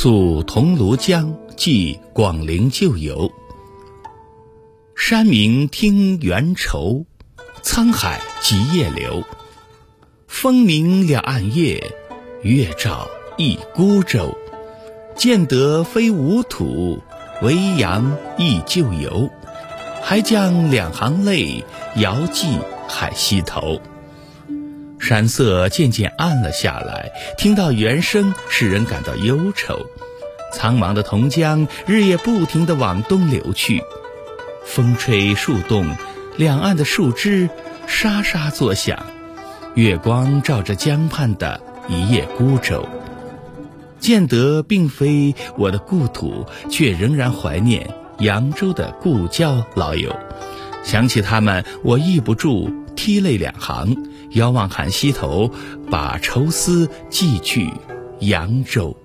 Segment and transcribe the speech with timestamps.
[0.00, 3.28] 宿桐庐江，寄广陵旧游。
[4.94, 7.04] 山明听猿愁，
[7.64, 9.24] 沧海即夜流。
[10.28, 11.82] 风鸣两岸月，
[12.42, 14.38] 月照一孤舟。
[15.16, 17.02] 见得非吾土，
[17.42, 19.28] 维扬忆旧游。
[20.00, 21.64] 还将两行泪，
[21.96, 22.56] 遥寄
[22.86, 23.80] 海西头。
[25.08, 29.86] 山色渐渐暗了下来，听到猿声，使人感到忧愁。
[30.52, 33.82] 苍茫的同江，日夜不停地往东流去。
[34.66, 35.96] 风吹树动，
[36.36, 37.48] 两岸的树枝
[37.86, 38.98] 沙沙作响。
[39.74, 42.86] 月光照着江畔的一叶孤舟。
[43.98, 47.88] 见得并非我的故土，却仍然怀念
[48.18, 50.14] 扬州的故交老友。
[50.84, 53.96] 想起他们，我抑不住涕泪两行，
[54.32, 55.48] 遥望寒溪头，
[55.88, 57.72] 把愁思寄去
[58.18, 58.96] 扬州。